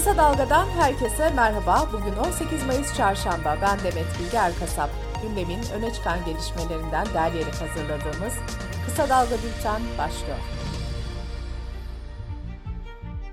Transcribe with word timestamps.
Kısa 0.00 0.16
Dalga'dan 0.16 0.66
herkese 0.66 1.30
merhaba. 1.30 1.88
Bugün 1.92 2.16
18 2.16 2.66
Mayıs 2.66 2.96
Çarşamba. 2.96 3.56
Ben 3.62 3.78
Demet 3.78 4.06
Bilge 4.20 4.36
Erkasap. 4.36 4.90
Gündemin 5.22 5.60
öne 5.74 5.92
çıkan 5.92 6.18
gelişmelerinden 6.24 7.06
derleyerek 7.14 7.54
hazırladığımız 7.54 8.34
Kısa 8.86 9.08
Dalga 9.08 9.34
Bülten 9.34 9.80
başlıyor. 9.98 10.38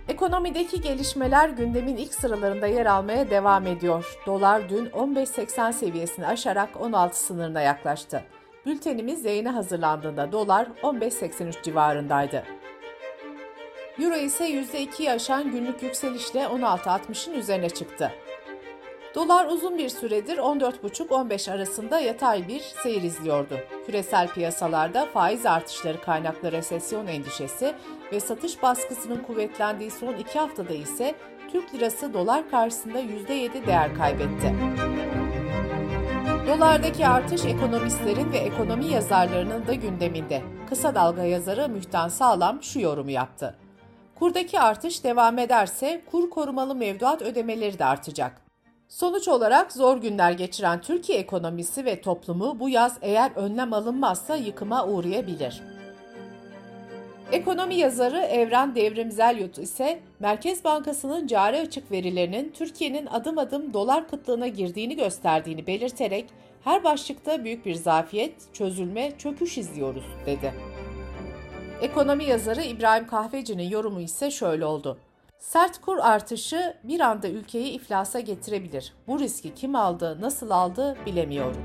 Ekonomideki 0.07 0.81
gelişmeler 0.81 1.49
gündemin 1.49 1.97
ilk 1.97 2.13
sıralarında 2.13 2.67
yer 2.67 2.85
almaya 2.85 3.29
devam 3.29 3.67
ediyor. 3.67 4.17
Dolar 4.25 4.69
dün 4.69 4.85
15.80 4.85 5.73
seviyesini 5.73 6.27
aşarak 6.27 6.69
16 6.81 7.19
sınırına 7.19 7.61
yaklaştı. 7.61 8.23
Bültenimiz 8.65 9.25
yayına 9.25 9.55
hazırlandığında 9.55 10.31
dolar 10.31 10.67
15.83 10.83 11.63
civarındaydı. 11.63 12.43
Euro 13.99 14.15
ise 14.15 14.49
%2'yi 14.49 15.11
aşan 15.11 15.51
günlük 15.51 15.83
yükselişle 15.83 16.39
16.60'ın 16.39 17.33
üzerine 17.33 17.69
çıktı. 17.69 18.11
Dolar 19.15 19.45
uzun 19.45 19.77
bir 19.77 19.89
süredir 19.89 20.37
14,5-15 20.37 21.51
arasında 21.51 21.99
yatay 21.99 22.47
bir 22.47 22.59
seyir 22.59 23.01
izliyordu. 23.01 23.59
Küresel 23.85 24.27
piyasalarda 24.27 25.05
faiz 25.05 25.45
artışları 25.45 26.01
kaynaklı 26.01 26.51
resesyon 26.51 27.07
endişesi 27.07 27.75
ve 28.11 28.19
satış 28.19 28.61
baskısının 28.63 29.23
kuvvetlendiği 29.23 29.91
son 29.91 30.13
iki 30.13 30.39
haftada 30.39 30.73
ise 30.73 31.15
Türk 31.51 31.75
lirası 31.75 32.13
dolar 32.13 32.49
karşısında 32.51 32.99
%7 32.99 33.67
değer 33.67 33.95
kaybetti. 33.95 34.55
Dolardaki 36.47 37.07
artış 37.07 37.45
ekonomistlerin 37.45 38.31
ve 38.31 38.37
ekonomi 38.37 38.85
yazarlarının 38.85 39.67
da 39.67 39.73
gündeminde. 39.73 40.41
Kısa 40.69 40.95
dalga 40.95 41.23
yazarı 41.23 41.69
Mühtan 41.69 42.07
Sağlam 42.07 42.63
şu 42.63 42.79
yorumu 42.79 43.11
yaptı. 43.11 43.66
Kurdaki 44.19 44.59
artış 44.59 45.03
devam 45.03 45.39
ederse 45.39 46.01
kur 46.11 46.29
korumalı 46.29 46.75
mevduat 46.75 47.21
ödemeleri 47.21 47.79
de 47.79 47.85
artacak. 47.85 48.41
Sonuç 48.87 49.27
olarak 49.27 49.71
zor 49.71 49.97
günler 49.97 50.31
geçiren 50.31 50.81
Türkiye 50.81 51.19
ekonomisi 51.19 51.85
ve 51.85 52.01
toplumu 52.01 52.59
bu 52.59 52.69
yaz 52.69 52.97
eğer 53.01 53.31
önlem 53.35 53.73
alınmazsa 53.73 54.35
yıkıma 54.35 54.87
uğrayabilir. 54.87 55.61
Ekonomi 57.31 57.75
yazarı 57.75 58.17
Evren 58.17 58.75
Devrimzel 58.75 59.37
Yut 59.39 59.57
ise 59.57 59.99
Merkez 60.19 60.63
Bankası'nın 60.63 61.27
cari 61.27 61.59
açık 61.59 61.91
verilerinin 61.91 62.51
Türkiye'nin 62.51 63.05
adım 63.05 63.37
adım 63.37 63.73
dolar 63.73 64.07
kıtlığına 64.07 64.47
girdiğini 64.47 64.95
gösterdiğini 64.95 65.67
belirterek 65.67 66.25
her 66.63 66.83
başlıkta 66.83 67.43
büyük 67.43 67.65
bir 67.65 67.75
zafiyet, 67.75 68.53
çözülme, 68.53 69.17
çöküş 69.17 69.57
izliyoruz 69.57 70.05
dedi. 70.25 70.53
Ekonomi 71.81 72.25
yazarı 72.25 72.61
İbrahim 72.61 73.07
Kahveci'nin 73.07 73.69
yorumu 73.69 74.01
ise 74.01 74.31
şöyle 74.31 74.65
oldu. 74.65 74.97
Sert 75.39 75.81
kur 75.81 75.97
artışı 75.97 76.73
bir 76.83 76.99
anda 76.99 77.27
ülkeyi 77.27 77.71
iflasa 77.71 78.19
getirebilir. 78.19 78.93
Bu 79.07 79.19
riski 79.19 79.55
kim 79.55 79.75
aldı, 79.75 80.17
nasıl 80.21 80.49
aldı 80.49 80.97
bilemiyorum. 81.05 81.61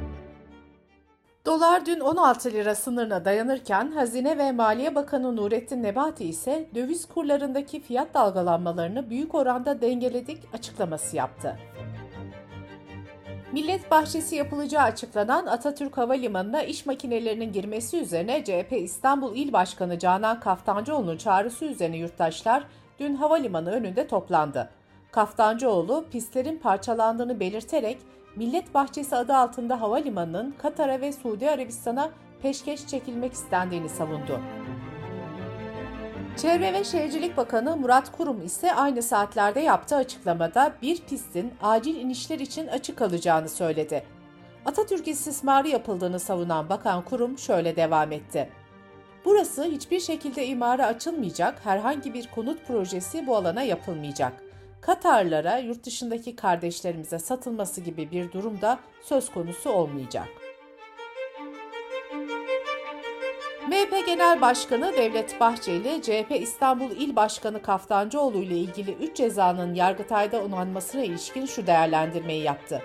Dolar 1.47 1.87
dün 1.87 2.01
16 2.01 2.51
lira 2.51 2.75
sınırına 2.75 3.25
dayanırken 3.25 3.93
Hazine 3.93 4.39
ve 4.39 4.53
Maliye 4.53 4.95
Bakanı 4.95 5.37
Nurettin 5.37 5.83
Nebati 5.83 6.25
ise 6.25 6.69
döviz 6.75 7.09
kurlarındaki 7.09 7.81
fiyat 7.81 8.15
dalgalanmalarını 8.15 9.11
büyük 9.11 9.35
oranda 9.35 9.81
dengeledik 9.81 10.39
açıklaması 10.53 11.17
yaptı. 11.17 11.59
Millet 13.53 13.91
bahçesi 13.91 14.37
yapılacağı 14.37 14.83
açıklanan 14.83 15.47
Atatürk 15.47 15.99
Havalimanı'na 15.99 16.63
iş 16.63 16.87
makinelerinin 16.87 17.53
girmesi 17.53 17.97
üzerine 17.97 18.45
CHP 18.45 18.73
İstanbul 18.73 19.37
İl 19.37 19.53
Başkanı 19.53 19.99
Canan 19.99 20.41
Kaftancıoğlu'nun 20.41 21.17
çağrısı 21.17 21.65
üzerine 21.65 21.97
yurttaşlar 21.97 22.65
dün 22.99 23.15
havalimanı 23.15 23.71
önünde 23.71 24.07
toplandı. 24.07 24.71
Kaftancıoğlu 25.11 26.05
pistlerin 26.13 26.59
parçalandığını 26.59 27.41
belirterek 27.41 27.99
Millet 28.37 28.75
Bahçesi 28.75 29.17
adı 29.17 29.37
altında 29.37 29.81
havalimanının 29.81 30.55
Katar'a 30.59 31.01
ve 31.01 31.13
Suudi 31.13 31.51
Arabistan'a 31.51 32.11
peşkeş 32.43 32.87
çekilmek 32.87 33.33
istendiğini 33.33 33.89
savundu. 33.89 34.41
Çevre 36.37 36.73
ve 36.73 36.85
Şehircilik 36.85 37.37
Bakanı 37.37 37.77
Murat 37.77 38.13
Kurum 38.13 38.45
ise 38.45 38.75
aynı 38.75 39.03
saatlerde 39.03 39.61
yaptığı 39.61 39.97
açıklamada 39.97 40.73
bir 40.83 41.01
pistin 41.01 41.53
acil 41.63 41.97
inişler 41.97 42.39
için 42.39 42.67
açık 42.67 42.99
kalacağını 42.99 43.49
söyledi. 43.49 44.05
Atatürk 44.67 45.09
istismarı 45.09 45.69
yapıldığını 45.69 46.21
savunan 46.21 46.69
Bakan 46.69 47.05
Kurum 47.05 47.39
şöyle 47.39 47.77
devam 47.77 48.13
etti. 48.13 48.49
Burası 49.25 49.65
hiçbir 49.65 50.01
şekilde 50.01 50.47
imara 50.47 50.87
açılmayacak, 50.87 51.65
herhangi 51.65 52.15
bir 52.15 52.31
konut 52.35 52.67
projesi 52.67 53.27
bu 53.27 53.37
alana 53.37 53.63
yapılmayacak. 53.63 54.33
Katarlara, 54.81 55.59
yurt 55.59 55.85
dışındaki 55.85 56.37
kardeşlerimize 56.37 57.19
satılması 57.19 57.81
gibi 57.81 58.11
bir 58.11 58.33
durumda 58.33 58.79
söz 59.03 59.31
konusu 59.31 59.71
olmayacak. 59.71 60.29
MHP 63.73 64.07
Genel 64.07 64.41
Başkanı 64.41 64.93
Devlet 64.97 65.41
Bahçeli, 65.41 66.03
CHP 66.03 66.31
İstanbul 66.41 66.91
İl 66.91 67.17
Başkanı 67.17 67.63
Kaftancıoğlu 67.63 68.39
ile 68.39 68.55
ilgili 68.55 68.93
3 68.93 69.17
cezanın 69.17 69.75
Yargıtay'da 69.75 70.45
onanmasına 70.45 71.03
ilişkin 71.03 71.47
şu 71.47 71.67
değerlendirmeyi 71.67 72.43
yaptı. 72.43 72.83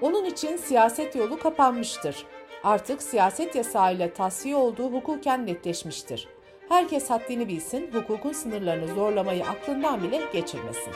Onun 0.00 0.24
için 0.24 0.56
siyaset 0.56 1.16
yolu 1.16 1.38
kapanmıştır. 1.38 2.26
Artık 2.62 3.02
siyaset 3.02 3.54
yasağıyla 3.54 4.12
tasfiye 4.12 4.56
olduğu 4.56 4.92
hukuken 4.92 5.46
netleşmiştir. 5.46 6.28
Herkes 6.68 7.10
haddini 7.10 7.48
bilsin, 7.48 7.90
hukukun 7.92 8.32
sınırlarını 8.32 8.94
zorlamayı 8.94 9.44
aklından 9.44 10.02
bile 10.02 10.20
geçirmesin. 10.32 10.92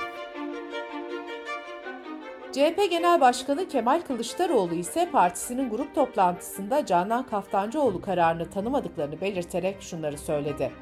CHP 2.52 2.90
Genel 2.90 3.20
Başkanı 3.20 3.68
Kemal 3.68 4.00
Kılıçdaroğlu 4.00 4.74
ise 4.74 5.10
partisinin 5.10 5.70
grup 5.70 5.94
toplantısında 5.94 6.86
Canan 6.86 7.26
Kaftancıoğlu 7.26 8.00
kararını 8.00 8.50
tanımadıklarını 8.50 9.20
belirterek 9.20 9.82
şunları 9.82 10.18
söyledi. 10.18 10.72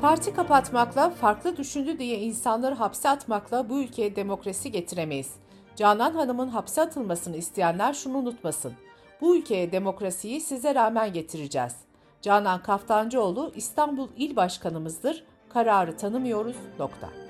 Parti 0.00 0.34
kapatmakla, 0.34 1.10
farklı 1.10 1.56
düşündü 1.56 1.98
diye 1.98 2.18
insanları 2.18 2.74
hapse 2.74 3.08
atmakla 3.08 3.68
bu 3.68 3.80
ülkeye 3.80 4.16
demokrasi 4.16 4.72
getiremeyiz. 4.72 5.34
Canan 5.76 6.12
Hanım'ın 6.12 6.48
hapse 6.48 6.82
atılmasını 6.82 7.36
isteyenler 7.36 7.92
şunu 7.92 8.16
unutmasın. 8.18 8.72
Bu 9.20 9.36
ülkeye 9.36 9.72
demokrasiyi 9.72 10.40
size 10.40 10.74
rağmen 10.74 11.12
getireceğiz. 11.12 11.74
Canan 12.22 12.62
Kaftancıoğlu 12.62 13.52
İstanbul 13.56 14.08
İl 14.16 14.36
Başkanımızdır. 14.36 15.24
Kararı 15.48 15.96
tanımıyoruz. 15.96 16.56
Nokta. 16.78 17.25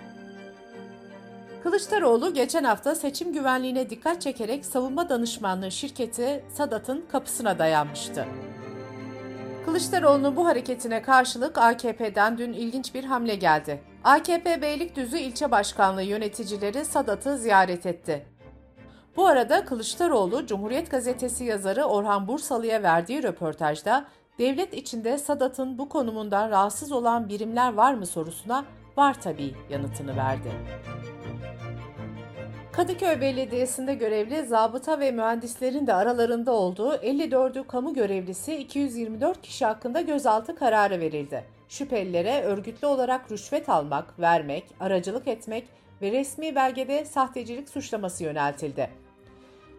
Kılıçdaroğlu 1.63 2.35
geçen 2.35 2.65
hafta 2.65 2.95
seçim 2.95 3.33
güvenliğine 3.33 3.91
dikkat 3.91 4.23
çekerek 4.23 4.65
savunma 4.65 5.09
danışmanlığı 5.09 5.71
şirketi 5.71 6.45
Sadat'ın 6.55 7.05
kapısına 7.13 7.59
dayanmıştı. 7.59 8.27
Kılıçdaroğlu'nun 9.65 10.37
bu 10.37 10.47
hareketine 10.47 11.03
karşılık 11.03 11.59
AKP'den 11.59 12.39
dün 12.39 12.53
ilginç 12.53 12.95
bir 12.95 13.05
hamle 13.05 13.35
geldi. 13.35 13.81
AKP 14.05 14.63
Beylikdüzü 14.63 15.19
ilçe 15.19 15.51
başkanlığı 15.51 16.03
yöneticileri 16.03 16.85
Sadat'ı 16.85 17.39
ziyaret 17.39 17.87
etti. 17.87 18.27
Bu 19.17 19.27
arada 19.27 19.65
Kılıçdaroğlu, 19.65 20.47
Cumhuriyet 20.47 20.91
Gazetesi 20.91 21.45
yazarı 21.45 21.85
Orhan 21.85 22.29
Bursalı'ya 22.29 22.83
verdiği 22.83 23.23
röportajda 23.23 24.07
devlet 24.39 24.75
içinde 24.75 25.19
Sadat'ın 25.19 25.79
bu 25.79 25.89
konumundan 25.89 26.51
rahatsız 26.51 26.93
olan 26.93 27.29
birimler 27.29 27.73
var 27.73 27.95
mı 27.95 28.07
sorusuna 28.07 28.65
var 28.97 29.21
tabii 29.21 29.55
yanıtını 29.71 30.17
verdi. 30.17 30.51
Kadıköy 32.77 33.21
Belediyesi'nde 33.21 33.95
görevli 33.95 34.47
zabıta 34.47 35.01
ve 35.01 35.11
mühendislerin 35.11 35.87
de 35.87 35.95
aralarında 35.95 36.53
olduğu 36.53 36.95
54'ü 36.95 37.67
kamu 37.67 37.95
görevlisi 37.95 38.57
224 38.57 39.43
kişi 39.43 39.65
hakkında 39.65 40.01
gözaltı 40.01 40.57
kararı 40.57 41.01
verildi. 41.01 41.45
Şüphelilere 41.69 42.43
örgütlü 42.43 42.87
olarak 42.87 43.33
rüşvet 43.33 43.69
almak, 43.69 44.21
vermek, 44.21 44.65
aracılık 44.81 45.29
etmek 45.29 45.65
ve 46.03 46.13
resmi 46.13 46.55
belgede 46.55 47.05
sahtecilik 47.05 47.69
suçlaması 47.69 48.25
yöneltildi. 48.25 48.91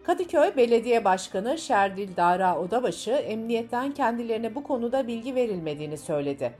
Kadıköy 0.04 0.56
Belediye 0.56 1.04
Başkanı 1.04 1.58
Şerdil 1.58 2.16
Dara 2.16 2.58
Odabaşı, 2.58 3.10
emniyetten 3.10 3.94
kendilerine 3.94 4.54
bu 4.54 4.62
konuda 4.62 5.06
bilgi 5.06 5.34
verilmediğini 5.34 5.98
söyledi. 5.98 6.52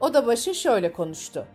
Odabaşı 0.00 0.54
şöyle 0.54 0.92
konuştu. 0.92 1.46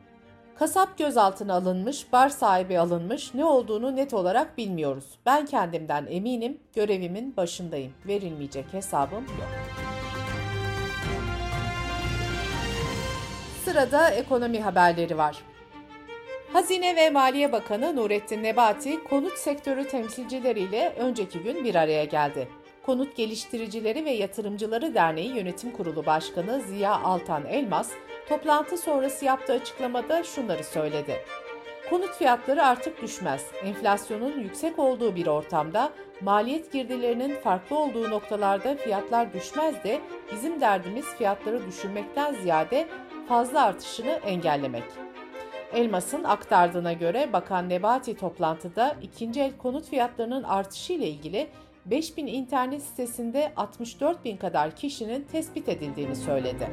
Kasap 0.59 0.97
gözaltına 0.97 1.53
alınmış, 1.53 2.13
bar 2.13 2.29
sahibi 2.29 2.79
alınmış, 2.79 3.33
ne 3.33 3.45
olduğunu 3.45 3.95
net 3.95 4.13
olarak 4.13 4.57
bilmiyoruz. 4.57 5.05
Ben 5.25 5.45
kendimden 5.45 6.07
eminim, 6.09 6.59
görevimin 6.75 7.37
başındayım. 7.37 7.93
Verilmeyecek 8.07 8.65
hesabım 8.71 9.23
yok. 9.23 9.49
Sırada 13.65 14.09
ekonomi 14.09 14.61
haberleri 14.61 15.17
var. 15.17 15.37
Hazine 16.53 16.95
ve 16.95 17.09
Maliye 17.09 17.51
Bakanı 17.51 17.95
Nurettin 17.95 18.43
Nebati, 18.43 19.03
konut 19.03 19.37
sektörü 19.37 19.87
temsilcileriyle 19.87 20.93
önceki 20.99 21.39
gün 21.39 21.63
bir 21.63 21.75
araya 21.75 22.05
geldi. 22.05 22.47
Konut 22.85 23.15
Geliştiricileri 23.15 24.05
ve 24.05 24.11
Yatırımcıları 24.11 24.93
Derneği 24.93 25.35
Yönetim 25.35 25.71
Kurulu 25.71 26.05
Başkanı 26.05 26.61
Ziya 26.61 26.99
Altan 26.99 27.45
Elmas, 27.45 27.91
toplantı 28.29 28.77
sonrası 28.77 29.25
yaptığı 29.25 29.53
açıklamada 29.53 30.23
şunları 30.23 30.63
söyledi. 30.63 31.15
Konut 31.89 32.13
fiyatları 32.13 32.63
artık 32.63 33.01
düşmez. 33.01 33.45
Enflasyonun 33.63 34.39
yüksek 34.39 34.79
olduğu 34.79 35.15
bir 35.15 35.27
ortamda 35.27 35.91
maliyet 36.21 36.73
girdilerinin 36.73 37.35
farklı 37.35 37.79
olduğu 37.79 38.09
noktalarda 38.09 38.75
fiyatlar 38.75 39.33
düşmez 39.33 39.83
de 39.83 40.01
bizim 40.31 40.61
derdimiz 40.61 41.05
fiyatları 41.05 41.67
düşürmekten 41.67 42.33
ziyade 42.33 42.87
fazla 43.27 43.63
artışını 43.63 44.11
engellemek. 44.11 44.83
Elmas'ın 45.73 46.23
aktardığına 46.23 46.93
göre 46.93 47.33
Bakan 47.33 47.69
Nebati 47.69 48.17
toplantıda 48.17 48.95
ikinci 49.01 49.41
el 49.41 49.57
konut 49.57 49.89
fiyatlarının 49.89 50.43
artışı 50.43 50.93
ile 50.93 51.07
ilgili 51.07 51.47
5000 51.85 52.27
internet 52.27 52.81
sitesinde 52.83 53.51
64 53.55 54.25
bin 54.25 54.37
kadar 54.37 54.75
kişinin 54.75 55.23
tespit 55.31 55.69
edildiğini 55.69 56.15
söyledi. 56.15 56.69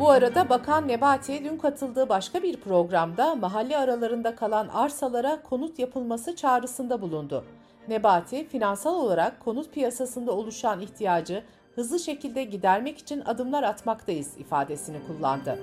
Bu 0.00 0.10
arada 0.10 0.48
Bakan 0.48 0.88
Nebati 0.88 1.44
dün 1.44 1.56
katıldığı 1.56 2.08
başka 2.08 2.42
bir 2.42 2.56
programda 2.56 3.34
mahalle 3.34 3.78
aralarında 3.78 4.36
kalan 4.36 4.68
arsalara 4.68 5.42
konut 5.42 5.78
yapılması 5.78 6.36
çağrısında 6.36 7.02
bulundu. 7.02 7.44
Nebati, 7.88 8.48
finansal 8.48 8.94
olarak 8.94 9.40
konut 9.40 9.72
piyasasında 9.72 10.32
oluşan 10.32 10.80
ihtiyacı 10.80 11.42
hızlı 11.74 11.98
şekilde 11.98 12.44
gidermek 12.44 12.98
için 12.98 13.22
adımlar 13.26 13.62
atmaktayız 13.62 14.36
ifadesini 14.38 14.96
kullandı. 15.06 15.58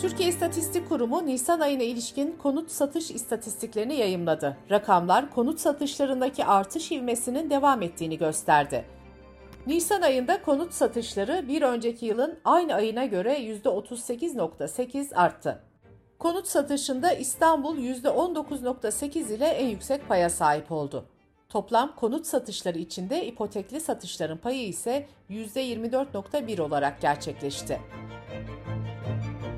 Türkiye 0.00 0.28
İstatistik 0.28 0.88
Kurumu 0.88 1.26
Nisan 1.26 1.60
ayına 1.60 1.82
ilişkin 1.82 2.36
konut 2.42 2.70
satış 2.70 3.10
istatistiklerini 3.10 3.94
yayımladı. 3.96 4.56
Rakamlar 4.70 5.30
konut 5.30 5.60
satışlarındaki 5.60 6.44
artış 6.44 6.92
ivmesinin 6.92 7.50
devam 7.50 7.82
ettiğini 7.82 8.18
gösterdi. 8.18 8.95
Nisan 9.66 10.02
ayında 10.02 10.42
konut 10.42 10.72
satışları 10.72 11.48
bir 11.48 11.62
önceki 11.62 12.06
yılın 12.06 12.38
aynı 12.44 12.74
ayına 12.74 13.04
göre 13.04 13.38
%38.8 13.38 15.14
arttı. 15.14 15.62
Konut 16.18 16.46
satışında 16.46 17.12
İstanbul 17.12 17.78
%19.8 17.78 19.34
ile 19.34 19.46
en 19.46 19.66
yüksek 19.66 20.08
paya 20.08 20.30
sahip 20.30 20.72
oldu. 20.72 21.04
Toplam 21.48 21.96
konut 21.96 22.26
satışları 22.26 22.78
içinde 22.78 23.26
ipotekli 23.26 23.80
satışların 23.80 24.38
payı 24.38 24.68
ise 24.68 25.06
%24.1 25.30 26.60
olarak 26.60 27.00
gerçekleşti. 27.00 27.80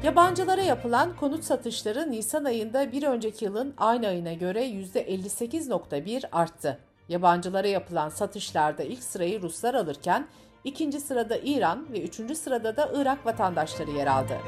Yabancılara 0.04 0.62
yapılan 0.62 1.16
konut 1.16 1.44
satışları 1.44 2.11
Nisan 2.11 2.44
ayında 2.44 2.93
bir 2.93 3.02
önceki 3.02 3.44
yılın 3.44 3.75
aynı 3.78 4.06
ayına 4.06 4.32
göre 4.32 4.66
%58.1 4.66 6.28
arttı. 6.32 6.78
Yabancılara 7.08 7.69
yapılan 7.69 8.08
satışlarda 8.08 8.82
ilk 8.82 9.02
sırayı 9.02 9.43
Ruslar 9.43 9.75
alırken 9.75 10.26
ikinci 10.64 11.00
sırada 11.00 11.37
İran 11.37 11.93
ve 11.93 12.02
üçüncü 12.02 12.34
sırada 12.34 12.76
da 12.76 12.90
Irak 12.94 13.26
vatandaşları 13.26 13.90
yer 13.90 14.06
aldı. 14.06 14.38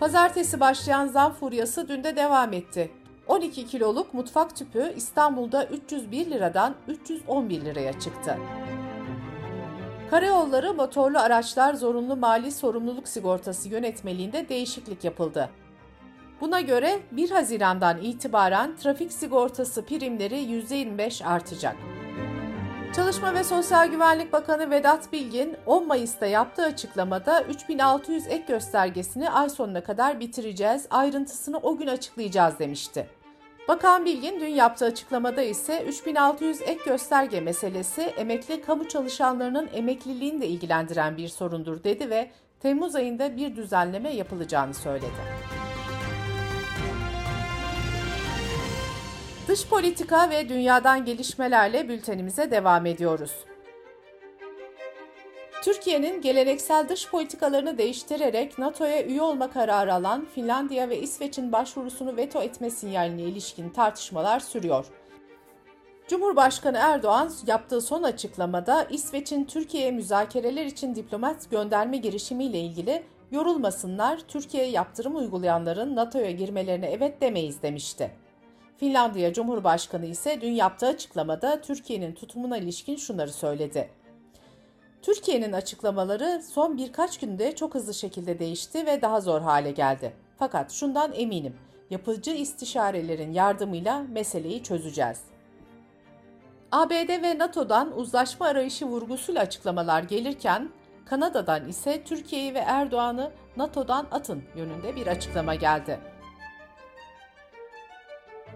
Pazartesi 0.00 0.60
başlayan 0.60 1.06
zam 1.06 1.32
furyası 1.32 1.88
dün 1.88 2.04
de 2.04 2.16
devam 2.16 2.52
etti. 2.52 2.90
12 3.26 3.66
kiloluk 3.66 4.14
mutfak 4.14 4.56
tüpü 4.56 4.92
İstanbul'da 4.96 5.64
301 5.66 6.30
liradan 6.30 6.74
311 6.88 7.64
liraya 7.64 8.00
çıktı. 8.00 8.36
Karayolları 10.10 10.74
motorlu 10.74 11.18
araçlar 11.18 11.74
zorunlu 11.74 12.16
mali 12.16 12.52
sorumluluk 12.52 13.08
sigortası 13.08 13.68
yönetmeliğinde 13.68 14.48
değişiklik 14.48 15.04
yapıldı. 15.04 15.50
Buna 16.40 16.60
göre 16.60 16.98
1 17.12 17.30
Haziran'dan 17.30 18.02
itibaren 18.02 18.76
trafik 18.76 19.12
sigortası 19.12 19.84
primleri 19.84 20.34
%25 20.34 21.24
artacak. 21.24 21.76
Çalışma 22.96 23.34
ve 23.34 23.44
Sosyal 23.44 23.88
Güvenlik 23.88 24.32
Bakanı 24.32 24.70
Vedat 24.70 25.12
Bilgin 25.12 25.56
10 25.66 25.86
Mayıs'ta 25.86 26.26
yaptığı 26.26 26.62
açıklamada 26.62 27.42
3600 27.42 28.26
ek 28.26 28.44
göstergesini 28.48 29.30
ay 29.30 29.48
sonuna 29.48 29.82
kadar 29.82 30.20
bitireceğiz, 30.20 30.86
ayrıntısını 30.90 31.58
o 31.58 31.76
gün 31.76 31.86
açıklayacağız 31.86 32.58
demişti. 32.58 33.06
Bakan 33.68 34.04
Bilgin 34.04 34.40
dün 34.40 34.48
yaptığı 34.48 34.84
açıklamada 34.84 35.42
ise 35.42 35.84
3600 35.88 36.62
ek 36.62 36.80
gösterge 36.86 37.40
meselesi 37.40 38.02
emekli 38.02 38.62
kamu 38.62 38.88
çalışanlarının 38.88 39.68
emekliliğini 39.74 40.40
de 40.40 40.46
ilgilendiren 40.46 41.16
bir 41.16 41.28
sorundur 41.28 41.84
dedi 41.84 42.10
ve 42.10 42.30
Temmuz 42.60 42.94
ayında 42.94 43.36
bir 43.36 43.56
düzenleme 43.56 44.14
yapılacağını 44.14 44.74
söyledi. 44.74 45.57
Dış 49.58 49.68
politika 49.68 50.30
ve 50.30 50.48
dünyadan 50.48 51.04
gelişmelerle 51.04 51.88
bültenimize 51.88 52.50
devam 52.50 52.86
ediyoruz. 52.86 53.32
Türkiye'nin 55.62 56.20
geleneksel 56.20 56.88
dış 56.88 57.10
politikalarını 57.10 57.78
değiştirerek 57.78 58.58
NATO'ya 58.58 59.04
üye 59.04 59.22
olma 59.22 59.50
kararı 59.50 59.94
alan 59.94 60.26
Finlandiya 60.34 60.88
ve 60.88 61.00
İsveç'in 61.00 61.52
başvurusunu 61.52 62.16
veto 62.16 62.42
etme 62.42 62.70
sinyaline 62.70 63.22
ilişkin 63.22 63.70
tartışmalar 63.70 64.40
sürüyor. 64.40 64.86
Cumhurbaşkanı 66.08 66.78
Erdoğan 66.78 67.32
yaptığı 67.46 67.80
son 67.80 68.02
açıklamada 68.02 68.84
İsveç'in 68.84 69.44
Türkiye'ye 69.44 69.90
müzakereler 69.90 70.64
için 70.64 70.94
diplomat 70.94 71.50
gönderme 71.50 71.96
girişimiyle 71.96 72.60
ilgili 72.60 73.02
yorulmasınlar, 73.30 74.18
Türkiye'ye 74.28 74.70
yaptırım 74.70 75.16
uygulayanların 75.16 75.96
NATO'ya 75.96 76.30
girmelerine 76.30 76.90
evet 76.90 77.20
demeyiz 77.20 77.62
demişti. 77.62 78.27
Finlandiya 78.78 79.32
Cumhurbaşkanı 79.32 80.06
ise 80.06 80.40
dün 80.40 80.52
yaptığı 80.52 80.86
açıklamada 80.86 81.60
Türkiye'nin 81.60 82.12
tutumuna 82.12 82.58
ilişkin 82.58 82.96
şunları 82.96 83.32
söyledi. 83.32 83.90
Türkiye'nin 85.02 85.52
açıklamaları 85.52 86.42
son 86.42 86.78
birkaç 86.78 87.18
günde 87.18 87.56
çok 87.56 87.74
hızlı 87.74 87.94
şekilde 87.94 88.38
değişti 88.38 88.86
ve 88.86 89.02
daha 89.02 89.20
zor 89.20 89.40
hale 89.40 89.70
geldi. 89.70 90.12
Fakat 90.38 90.72
şundan 90.72 91.12
eminim, 91.12 91.56
yapıcı 91.90 92.30
istişarelerin 92.30 93.32
yardımıyla 93.32 94.02
meseleyi 94.02 94.62
çözeceğiz. 94.62 95.20
ABD 96.72 97.22
ve 97.22 97.38
NATO'dan 97.38 97.98
uzlaşma 97.98 98.46
arayışı 98.46 98.86
vurgusuyla 98.86 99.42
açıklamalar 99.42 100.02
gelirken, 100.02 100.70
Kanada'dan 101.04 101.68
ise 101.68 102.04
Türkiye'yi 102.04 102.54
ve 102.54 102.58
Erdoğan'ı 102.58 103.30
NATO'dan 103.56 104.06
atın 104.10 104.42
yönünde 104.56 104.96
bir 104.96 105.06
açıklama 105.06 105.54
geldi. 105.54 106.00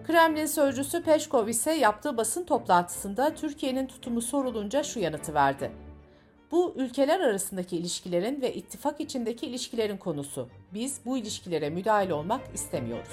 Kremlin 0.07 0.47
sözcüsü 0.47 1.03
Peşkov 1.03 1.49
ise 1.49 1.73
yaptığı 1.73 2.17
basın 2.17 2.45
toplantısında 2.45 3.35
Türkiye'nin 3.35 3.87
tutumu 3.87 4.23
sorulunca 4.23 4.83
şu 4.83 5.01
yanıtı 5.01 5.35
verdi. 5.35 5.73
Bu 6.51 6.75
ülkeler 6.77 7.21
arasındaki 7.21 7.77
ilişkilerin 7.77 8.41
ve 8.41 8.55
ittifak 8.55 9.01
içindeki 9.01 9.47
ilişkilerin 9.47 9.97
konusu. 9.97 10.49
Biz 10.75 11.01
bu 11.05 11.19
ilişkilere 11.19 11.71
müdahale 11.71 12.15
olmak 12.15 12.41
istemiyoruz. 12.55 13.13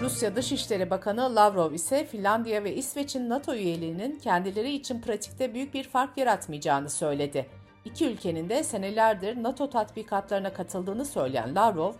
Rusya 0.00 0.36
Dışişleri 0.36 0.90
Bakanı 0.90 1.34
Lavrov 1.34 1.72
ise 1.72 2.04
Finlandiya 2.04 2.64
ve 2.64 2.74
İsveç'in 2.74 3.28
NATO 3.28 3.54
üyeliğinin 3.54 4.18
kendileri 4.18 4.72
için 4.72 5.00
pratikte 5.00 5.54
büyük 5.54 5.74
bir 5.74 5.84
fark 5.84 6.18
yaratmayacağını 6.18 6.90
söyledi. 6.90 7.46
İki 7.84 8.06
ülkenin 8.06 8.48
de 8.48 8.62
senelerdir 8.62 9.42
NATO 9.42 9.70
tatbikatlarına 9.70 10.52
katıldığını 10.52 11.04
söyleyen 11.04 11.54
Lavrov, 11.54 11.92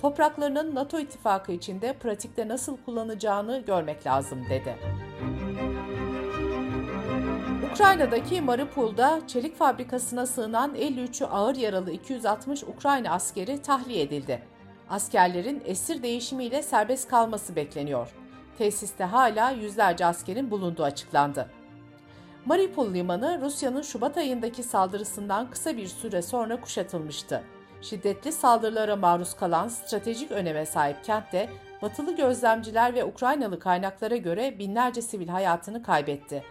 topraklarının 0.00 0.74
NATO 0.74 0.98
ittifakı 0.98 1.52
içinde 1.52 1.92
pratikte 1.92 2.48
nasıl 2.48 2.76
kullanacağını 2.76 3.62
görmek 3.66 4.06
lazım 4.06 4.44
dedi. 4.50 4.76
Ukrayna'daki 7.72 8.40
Mariupol'da 8.40 9.20
çelik 9.26 9.56
fabrikasına 9.56 10.26
sığınan 10.26 10.74
53'ü 10.74 11.26
ağır 11.26 11.56
yaralı 11.56 11.90
260 11.90 12.62
Ukrayna 12.62 13.10
askeri 13.10 13.62
tahliye 13.62 14.02
edildi. 14.02 14.42
Askerlerin 14.90 15.62
esir 15.64 16.02
değişimiyle 16.02 16.62
serbest 16.62 17.08
kalması 17.08 17.56
bekleniyor. 17.56 18.14
Tesiste 18.58 19.04
hala 19.04 19.50
yüzlerce 19.50 20.06
askerin 20.06 20.50
bulunduğu 20.50 20.84
açıklandı. 20.84 21.50
Mariupol 22.44 22.94
limanı 22.94 23.40
Rusya'nın 23.42 23.82
Şubat 23.82 24.16
ayındaki 24.16 24.62
saldırısından 24.62 25.50
kısa 25.50 25.76
bir 25.76 25.86
süre 25.86 26.22
sonra 26.22 26.60
kuşatılmıştı. 26.60 27.42
Şiddetli 27.82 28.32
saldırılara 28.32 28.96
maruz 28.96 29.34
kalan 29.34 29.68
stratejik 29.68 30.30
öneme 30.30 30.66
sahip 30.66 31.04
kentte 31.04 31.48
batılı 31.82 32.16
gözlemciler 32.16 32.94
ve 32.94 33.04
Ukraynalı 33.04 33.58
kaynaklara 33.58 34.16
göre 34.16 34.58
binlerce 34.58 35.02
sivil 35.02 35.28
hayatını 35.28 35.82
kaybetti. 35.82 36.44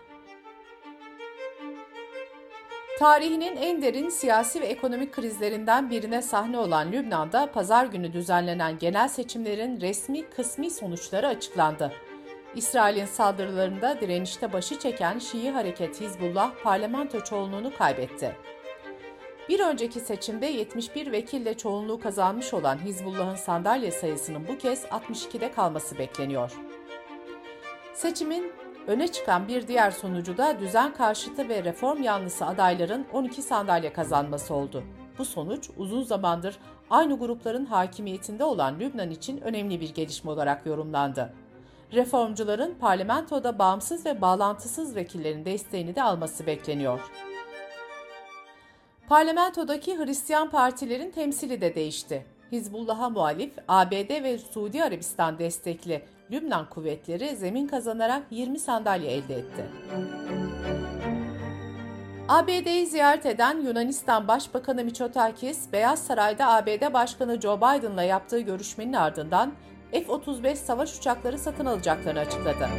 Tarihinin 2.99 3.55
en 3.55 3.81
derin 3.81 4.09
siyasi 4.09 4.61
ve 4.61 4.65
ekonomik 4.65 5.13
krizlerinden 5.13 5.89
birine 5.89 6.21
sahne 6.21 6.57
olan 6.57 6.91
Lübnan'da 6.91 7.51
pazar 7.51 7.85
günü 7.85 8.13
düzenlenen 8.13 8.77
genel 8.79 9.07
seçimlerin 9.07 9.81
resmi 9.81 10.29
kısmi 10.29 10.71
sonuçları 10.71 11.27
açıklandı. 11.27 11.91
İsrail'in 12.55 13.05
saldırılarında 13.05 14.01
direnişte 14.01 14.53
başı 14.53 14.79
çeken 14.79 15.19
Şii 15.19 15.49
hareket 15.51 16.01
Hizbullah 16.01 16.51
parlamento 16.63 17.23
çoğunluğunu 17.23 17.77
kaybetti. 17.77 18.35
Bir 19.51 19.59
önceki 19.59 19.99
seçimde 19.99 20.45
71 20.45 21.11
vekille 21.11 21.57
çoğunluğu 21.57 21.99
kazanmış 21.99 22.53
olan 22.53 22.77
Hizbullah'ın 22.77 23.35
sandalye 23.35 23.91
sayısının 23.91 24.47
bu 24.47 24.57
kez 24.57 24.83
62'de 24.83 25.51
kalması 25.51 25.97
bekleniyor. 25.97 26.51
Seçimin 27.93 28.51
öne 28.87 29.07
çıkan 29.07 29.47
bir 29.47 29.67
diğer 29.67 29.91
sonucu 29.91 30.37
da 30.37 30.59
düzen 30.59 30.93
karşıtı 30.93 31.49
ve 31.49 31.63
reform 31.63 32.03
yanlısı 32.03 32.45
adayların 32.45 33.05
12 33.13 33.41
sandalye 33.41 33.93
kazanması 33.93 34.53
oldu. 34.53 34.83
Bu 35.17 35.25
sonuç 35.25 35.69
uzun 35.77 36.03
zamandır 36.03 36.57
aynı 36.89 37.19
grupların 37.19 37.65
hakimiyetinde 37.65 38.43
olan 38.43 38.79
Lübnan 38.79 39.11
için 39.11 39.41
önemli 39.41 39.81
bir 39.81 39.93
gelişme 39.93 40.31
olarak 40.31 40.65
yorumlandı. 40.65 41.33
Reformcuların 41.93 42.75
parlamentoda 42.79 43.59
bağımsız 43.59 44.05
ve 44.05 44.21
bağlantısız 44.21 44.95
vekillerin 44.95 45.45
desteğini 45.45 45.95
de 45.95 46.03
alması 46.03 46.47
bekleniyor. 46.47 46.99
Parlamentodaki 49.11 49.97
Hristiyan 49.97 50.49
partilerin 50.49 51.11
temsili 51.11 51.61
de 51.61 51.75
değişti. 51.75 52.25
Hizbullah'a 52.51 53.09
muhalif 53.09 53.53
ABD 53.67 54.23
ve 54.23 54.37
Suudi 54.37 54.83
Arabistan 54.83 55.39
destekli 55.39 56.01
Lübnan 56.31 56.69
kuvvetleri 56.69 57.35
zemin 57.35 57.67
kazanarak 57.67 58.23
20 58.31 58.59
sandalye 58.59 59.11
elde 59.11 59.35
etti. 59.35 59.65
ABD'yi 62.27 62.87
ziyaret 62.87 63.25
eden 63.25 63.61
Yunanistan 63.61 64.27
Başbakanı 64.27 64.83
Mitsotakis, 64.83 65.71
Beyaz 65.73 66.03
Saray'da 66.03 66.47
ABD 66.47 66.93
Başkanı 66.93 67.41
Joe 67.41 67.57
Biden'la 67.57 68.03
yaptığı 68.03 68.39
görüşmenin 68.39 68.93
ardından 68.93 69.53
F-35 69.91 70.55
savaş 70.55 70.97
uçakları 70.99 71.39
satın 71.39 71.65
alacaklarını 71.65 72.19
açıkladı. 72.19 72.69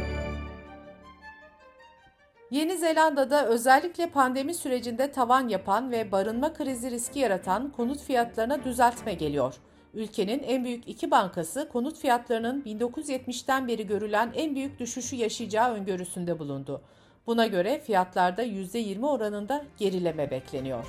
Yeni 2.53 2.77
Zelanda'da 2.77 3.47
özellikle 3.47 4.09
pandemi 4.09 4.53
sürecinde 4.53 5.11
tavan 5.11 5.47
yapan 5.47 5.91
ve 5.91 6.11
barınma 6.11 6.53
krizi 6.53 6.91
riski 6.91 7.19
yaratan 7.19 7.71
konut 7.71 8.01
fiyatlarına 8.01 8.63
düzeltme 8.63 9.13
geliyor. 9.13 9.55
Ülkenin 9.93 10.43
en 10.43 10.63
büyük 10.63 10.87
iki 10.87 11.11
bankası 11.11 11.69
konut 11.69 11.97
fiyatlarının 11.97 12.61
1970'ten 12.61 13.67
beri 13.67 13.87
görülen 13.87 14.31
en 14.35 14.55
büyük 14.55 14.79
düşüşü 14.79 15.15
yaşayacağı 15.15 15.73
öngörüsünde 15.73 16.39
bulundu. 16.39 16.81
Buna 17.27 17.47
göre 17.47 17.79
fiyatlarda 17.79 18.43
%20 18.43 19.05
oranında 19.05 19.65
gerileme 19.77 20.31
bekleniyor. 20.31 20.85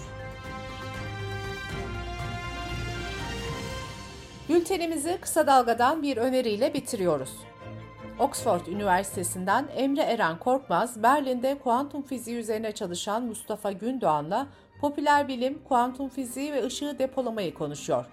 Bültenimizi 4.49 5.19
kısa 5.21 5.47
dalgadan 5.47 6.03
bir 6.03 6.17
öneriyle 6.17 6.75
bitiriyoruz. 6.75 7.31
Oxford 8.19 8.67
Üniversitesi'nden 8.67 9.69
Emre 9.77 10.03
Eren 10.03 10.39
Korkmaz, 10.39 11.03
Berlin'de 11.03 11.59
kuantum 11.59 12.03
fiziği 12.03 12.37
üzerine 12.37 12.73
çalışan 12.73 13.23
Mustafa 13.23 13.73
Gündoğan'la 13.73 14.47
popüler 14.81 15.29
bilim, 15.29 15.59
kuantum 15.69 16.09
fiziği 16.09 16.53
ve 16.53 16.65
ışığı 16.65 16.99
depolamayı 16.99 17.55
konuşuyor. 17.55 18.07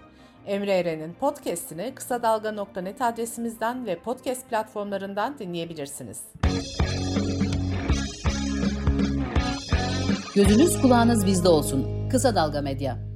Emre 0.47 0.73
Eren'in 0.73 1.13
podcast'ini 1.13 1.95
kısa 1.95 2.23
dalga.net 2.23 3.01
adresimizden 3.01 3.85
ve 3.85 3.99
podcast 3.99 4.49
platformlarından 4.49 5.39
dinleyebilirsiniz. 5.39 6.23
Gözünüz 10.35 10.81
kulağınız 10.81 11.25
bizde 11.25 11.49
olsun. 11.49 12.09
Kısa 12.09 12.35
Dalga 12.35 12.61
Medya. 12.61 13.10